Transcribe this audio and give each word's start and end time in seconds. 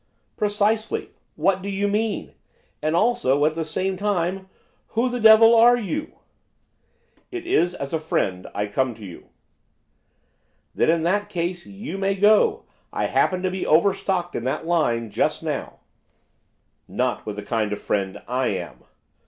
'Precisely, 0.35 1.11
what 1.35 1.61
do 1.61 1.69
you 1.69 1.87
mean? 1.87 2.33
And 2.81 2.95
also, 2.95 3.43
and 3.45 3.51
at 3.51 3.55
the 3.55 3.63
same 3.63 3.97
time, 3.97 4.49
who 4.97 5.07
the 5.09 5.19
devil 5.19 5.53
are 5.53 5.77
you?' 5.77 6.17
'It 7.29 7.45
is 7.45 7.75
as 7.75 7.93
a 7.93 7.99
friend 7.99 8.47
I 8.55 8.65
come 8.65 8.95
to 8.95 9.05
you.' 9.05 9.29
'Then 10.73 10.89
in 10.89 11.03
that 11.03 11.29
case 11.29 11.67
you 11.67 11.99
may 11.99 12.15
go; 12.15 12.63
I 12.91 13.05
happen 13.05 13.43
to 13.43 13.51
be 13.51 13.67
overstocked 13.67 14.33
in 14.33 14.43
that 14.45 14.65
line 14.65 15.11
just 15.11 15.43
now.' 15.43 15.81
'Not 16.87 17.23
with 17.27 17.35
the 17.35 17.43
kind 17.43 17.71
of 17.71 17.79
friend 17.79 18.23
I 18.27 18.47
am! 18.47 18.83